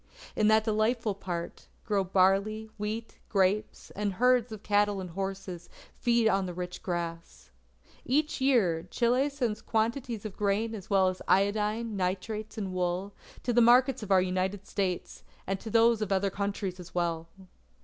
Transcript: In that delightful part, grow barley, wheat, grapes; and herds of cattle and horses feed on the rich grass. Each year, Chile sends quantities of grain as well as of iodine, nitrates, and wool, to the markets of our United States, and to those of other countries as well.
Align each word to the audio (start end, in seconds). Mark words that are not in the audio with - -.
In 0.35 0.47
that 0.47 0.63
delightful 0.63 1.13
part, 1.13 1.67
grow 1.85 2.03
barley, 2.03 2.71
wheat, 2.79 3.19
grapes; 3.29 3.91
and 3.91 4.13
herds 4.13 4.51
of 4.51 4.63
cattle 4.63 4.99
and 4.99 5.11
horses 5.11 5.69
feed 5.95 6.27
on 6.27 6.47
the 6.47 6.55
rich 6.55 6.81
grass. 6.81 7.51
Each 8.03 8.41
year, 8.41 8.87
Chile 8.89 9.29
sends 9.29 9.61
quantities 9.61 10.25
of 10.25 10.35
grain 10.35 10.73
as 10.73 10.89
well 10.89 11.09
as 11.09 11.19
of 11.19 11.25
iodine, 11.29 11.95
nitrates, 11.95 12.57
and 12.57 12.73
wool, 12.73 13.13
to 13.43 13.53
the 13.53 13.61
markets 13.61 14.01
of 14.01 14.09
our 14.11 14.23
United 14.23 14.65
States, 14.65 15.21
and 15.45 15.59
to 15.59 15.69
those 15.69 16.01
of 16.01 16.11
other 16.11 16.31
countries 16.31 16.79
as 16.79 16.95
well. 16.95 17.27